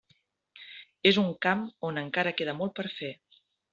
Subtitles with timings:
[1.11, 3.13] És un camp on encara queda molt per fer.